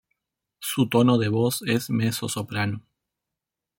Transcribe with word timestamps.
Su 0.57 0.89
tono 0.89 1.19
de 1.19 1.27
voz 1.27 1.61
es 1.67 1.91
Mezzosoprano. 1.91 2.81